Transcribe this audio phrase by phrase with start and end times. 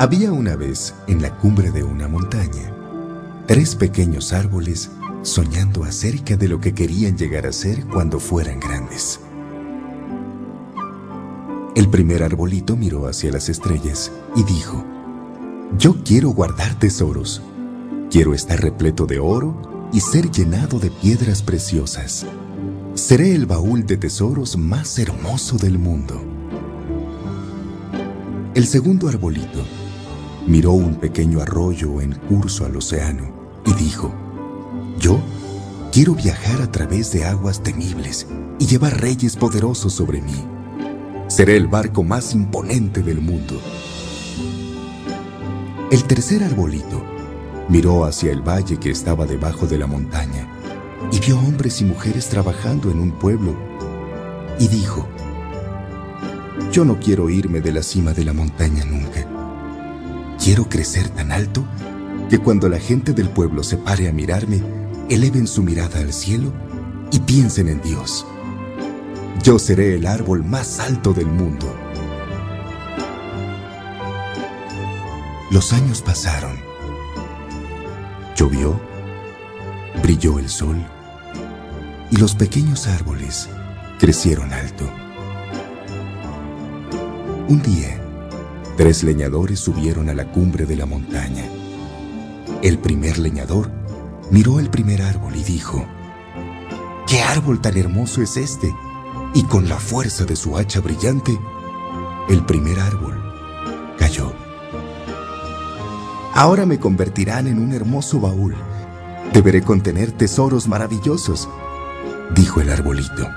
[0.00, 2.74] Había una vez, en la cumbre de una montaña,
[3.46, 4.90] tres pequeños árboles
[5.20, 9.20] soñando acerca de lo que querían llegar a ser cuando fueran grandes.
[11.76, 14.82] El primer arbolito miró hacia las estrellas y dijo,
[15.76, 17.42] Yo quiero guardar tesoros.
[18.10, 22.24] Quiero estar repleto de oro y ser llenado de piedras preciosas.
[22.94, 26.18] Seré el baúl de tesoros más hermoso del mundo.
[28.54, 29.62] El segundo arbolito
[30.50, 33.32] miró un pequeño arroyo en curso al océano
[33.64, 34.12] y dijo,
[34.98, 35.20] Yo
[35.92, 38.26] quiero viajar a través de aguas temibles
[38.58, 40.44] y llevar reyes poderosos sobre mí.
[41.28, 43.60] Seré el barco más imponente del mundo.
[45.92, 47.00] El tercer arbolito
[47.68, 50.48] miró hacia el valle que estaba debajo de la montaña
[51.12, 53.54] y vio hombres y mujeres trabajando en un pueblo
[54.58, 55.06] y dijo,
[56.72, 59.39] yo no quiero irme de la cima de la montaña nunca.
[60.42, 61.64] Quiero crecer tan alto
[62.30, 64.62] que cuando la gente del pueblo se pare a mirarme,
[65.10, 66.50] eleven su mirada al cielo
[67.12, 68.26] y piensen en Dios.
[69.42, 71.66] Yo seré el árbol más alto del mundo.
[75.50, 76.56] Los años pasaron.
[78.34, 78.80] Llovió,
[80.02, 80.76] brilló el sol
[82.10, 83.48] y los pequeños árboles
[83.98, 84.88] crecieron alto.
[87.48, 87.99] Un día,
[88.80, 91.44] tres leñadores subieron a la cumbre de la montaña.
[92.62, 93.70] El primer leñador
[94.30, 95.84] miró el primer árbol y dijo,
[97.06, 98.74] ¿Qué árbol tan hermoso es este?
[99.34, 101.38] y con la fuerza de su hacha brillante,
[102.30, 103.22] el primer árbol
[103.98, 104.32] cayó.
[106.32, 108.56] Ahora me convertirán en un hermoso baúl.
[109.34, 111.50] Deberé contener tesoros maravillosos,
[112.34, 113.28] dijo el arbolito.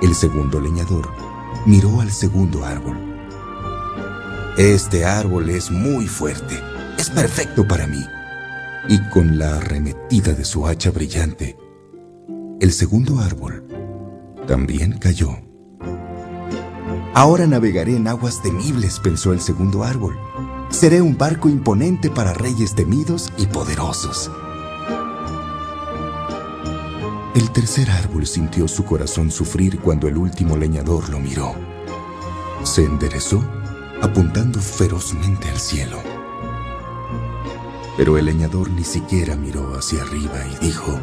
[0.00, 1.10] El segundo leñador
[1.66, 3.13] miró al segundo árbol.
[4.56, 6.62] Este árbol es muy fuerte,
[6.96, 8.06] es perfecto para mí.
[8.88, 11.56] Y con la arremetida de su hacha brillante,
[12.60, 13.66] el segundo árbol
[14.46, 15.30] también cayó.
[17.14, 20.16] Ahora navegaré en aguas temibles, pensó el segundo árbol.
[20.68, 24.30] Seré un barco imponente para reyes temidos y poderosos.
[27.34, 31.56] El tercer árbol sintió su corazón sufrir cuando el último leñador lo miró.
[32.62, 33.42] Se enderezó,
[34.02, 35.98] apuntando ferozmente al cielo.
[37.96, 40.98] Pero el leñador ni siquiera miró hacia arriba y dijo,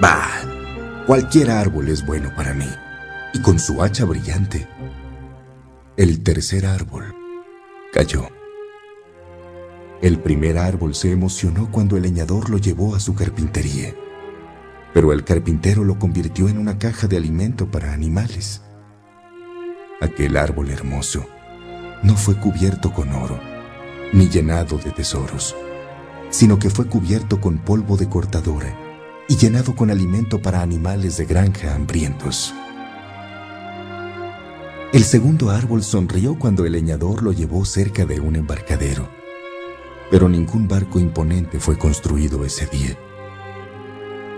[0.00, 0.42] Bah,
[1.06, 2.66] Cualquier árbol es bueno para mí.
[3.32, 4.66] Y con su hacha brillante,
[5.96, 7.14] el tercer árbol
[7.92, 8.28] cayó.
[10.02, 13.94] El primer árbol se emocionó cuando el leñador lo llevó a su carpintería,
[14.92, 18.62] pero el carpintero lo convirtió en una caja de alimento para animales.
[20.00, 21.24] Aquel árbol hermoso
[22.02, 23.40] no fue cubierto con oro,
[24.12, 25.54] ni llenado de tesoros,
[26.30, 28.74] sino que fue cubierto con polvo de cortadora
[29.28, 32.54] y llenado con alimento para animales de granja hambrientos.
[34.92, 39.08] El segundo árbol sonrió cuando el leñador lo llevó cerca de un embarcadero,
[40.10, 42.96] pero ningún barco imponente fue construido ese día.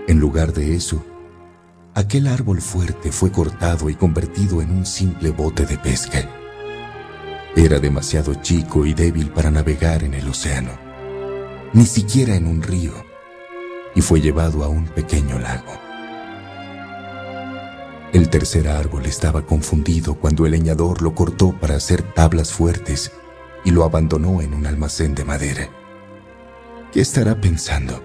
[0.07, 1.05] En lugar de eso,
[1.93, 6.27] aquel árbol fuerte fue cortado y convertido en un simple bote de pesca.
[7.55, 10.71] Era demasiado chico y débil para navegar en el océano,
[11.73, 13.09] ni siquiera en un río
[13.95, 15.73] y fue llevado a un pequeño lago.
[18.13, 23.11] El tercer árbol estaba confundido cuando el leñador lo cortó para hacer tablas fuertes
[23.63, 25.69] y lo abandonó en un almacén de madera.
[26.91, 28.01] ¿Qué estará pensando?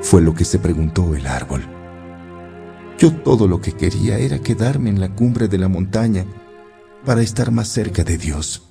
[0.00, 1.62] Fue lo que se preguntó el árbol.
[2.98, 6.24] Yo todo lo que quería era quedarme en la cumbre de la montaña
[7.04, 8.62] para estar más cerca de Dios.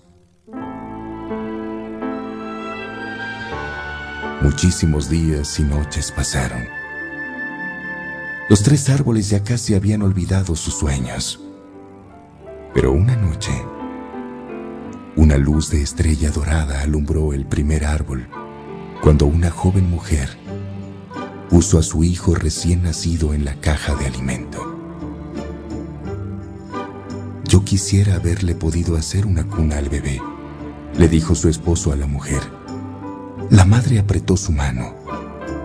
[4.41, 6.63] Muchísimos días y noches pasaron.
[8.49, 11.41] Los tres árboles ya casi habían olvidado sus sueños.
[12.73, 13.51] Pero una noche,
[15.15, 18.27] una luz de estrella dorada alumbró el primer árbol
[19.01, 20.29] cuando una joven mujer
[21.49, 24.76] puso a su hijo recién nacido en la caja de alimento.
[27.65, 30.21] Quisiera haberle podido hacer una cuna al bebé,
[30.97, 32.39] le dijo su esposo a la mujer.
[33.49, 34.95] La madre apretó su mano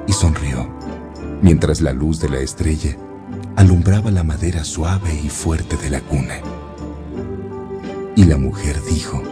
[0.08, 0.68] y sonrió,
[1.42, 2.96] mientras la luz de la estrella
[3.54, 6.40] alumbraba la madera suave y fuerte de la cuna.
[8.16, 9.22] Y la mujer dijo,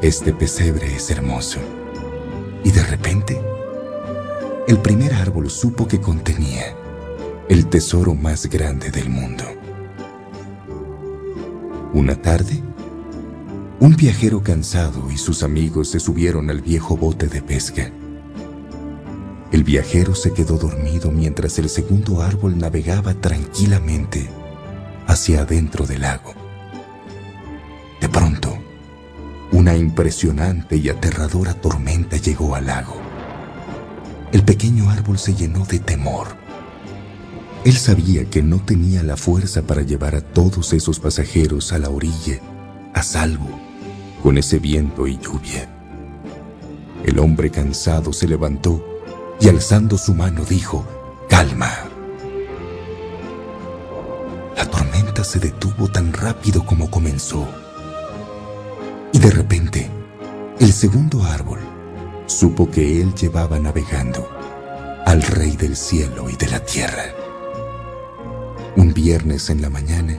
[0.00, 1.58] este pesebre es hermoso.
[2.64, 3.40] Y de repente,
[4.66, 6.74] el primer árbol supo que contenía
[7.48, 9.44] el tesoro más grande del mundo.
[12.00, 12.62] Una tarde,
[13.78, 17.90] Un viajero cansado y sus amigos se subieron al viejo bote de pesca.
[19.52, 24.30] El viajero se quedó dormido mientras el segundo árbol navegaba tranquilamente
[25.06, 26.32] hacia adentro del lago.
[28.00, 28.56] De pronto,
[29.52, 32.96] una impresionante y aterradora tormenta llegó al lago.
[34.32, 36.28] El pequeño árbol se llenó de temor.
[37.62, 41.90] Él sabía que no tenía la fuerza para llevar a todos esos pasajeros a la
[41.90, 42.40] orilla,
[42.94, 43.48] a salvo,
[44.22, 45.68] con ese viento y lluvia.
[47.04, 48.82] El hombre cansado se levantó
[49.40, 50.86] y alzando su mano dijo,
[51.28, 51.70] calma.
[54.56, 57.46] La tormenta se detuvo tan rápido como comenzó.
[59.12, 59.90] Y de repente,
[60.58, 61.60] el segundo árbol
[62.24, 64.26] supo que él llevaba navegando
[65.04, 67.19] al Rey del cielo y de la tierra.
[68.80, 70.18] Un viernes en la mañana,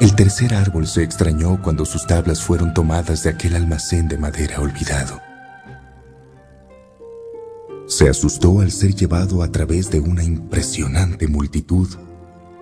[0.00, 4.60] el tercer árbol se extrañó cuando sus tablas fueron tomadas de aquel almacén de madera
[4.60, 5.20] olvidado.
[7.88, 11.88] Se asustó al ser llevado a través de una impresionante multitud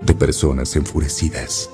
[0.01, 1.69] de personas enfurecidas.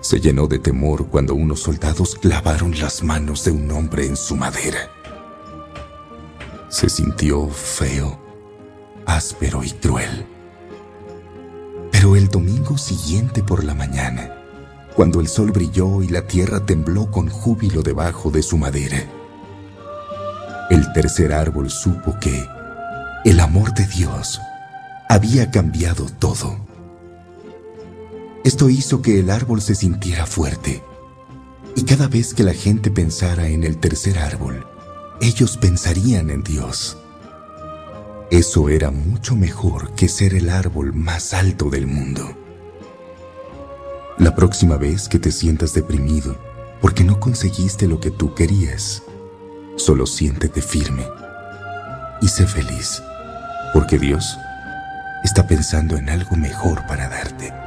[0.00, 4.34] Se llenó de temor cuando unos soldados clavaron las manos de un hombre en su
[4.34, 4.90] madera.
[6.68, 8.18] Se sintió feo,
[9.06, 10.26] áspero y cruel.
[12.32, 14.34] Domingo siguiente por la mañana,
[14.96, 19.04] cuando el sol brilló y la tierra tembló con júbilo debajo de su madera,
[20.70, 22.48] el tercer árbol supo que
[23.26, 24.40] el amor de Dios
[25.10, 26.56] había cambiado todo.
[28.44, 30.82] Esto hizo que el árbol se sintiera fuerte.
[31.76, 34.66] Y cada vez que la gente pensara en el tercer árbol,
[35.20, 36.96] ellos pensarían en Dios.
[38.32, 42.34] Eso era mucho mejor que ser el árbol más alto del mundo.
[44.16, 46.38] La próxima vez que te sientas deprimido
[46.80, 49.02] porque no conseguiste lo que tú querías,
[49.76, 51.06] Solo siéntete firme
[52.22, 53.02] y sé feliz,
[53.74, 54.38] porque Dios
[55.24, 57.61] está pensando en algo mejor para darte.